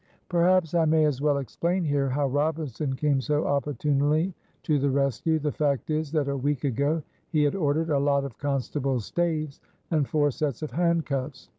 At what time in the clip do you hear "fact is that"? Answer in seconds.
5.51-6.27